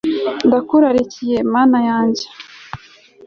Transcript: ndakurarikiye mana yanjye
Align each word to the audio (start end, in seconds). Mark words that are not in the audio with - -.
ndakurarikiye 0.47 1.35
mana 1.53 1.77
yanjye 1.89 2.25